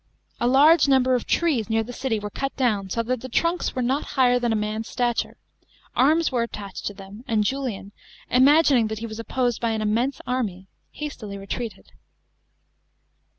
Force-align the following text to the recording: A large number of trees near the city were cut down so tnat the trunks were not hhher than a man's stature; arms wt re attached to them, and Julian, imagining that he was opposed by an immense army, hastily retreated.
A 0.39 0.47
large 0.47 0.87
number 0.87 1.13
of 1.13 1.27
trees 1.27 1.69
near 1.69 1.83
the 1.83 1.93
city 1.93 2.19
were 2.19 2.31
cut 2.31 2.55
down 2.55 2.89
so 2.89 3.03
tnat 3.03 3.21
the 3.21 3.29
trunks 3.29 3.75
were 3.75 3.83
not 3.83 4.03
hhher 4.17 4.41
than 4.41 4.51
a 4.51 4.55
man's 4.55 4.87
stature; 4.87 5.37
arms 5.95 6.29
wt 6.31 6.37
re 6.39 6.43
attached 6.45 6.87
to 6.87 6.95
them, 6.95 7.23
and 7.27 7.43
Julian, 7.43 7.91
imagining 8.27 8.87
that 8.87 8.97
he 8.97 9.05
was 9.05 9.19
opposed 9.19 9.61
by 9.61 9.69
an 9.73 9.81
immense 9.83 10.19
army, 10.25 10.65
hastily 10.93 11.37
retreated. 11.37 11.91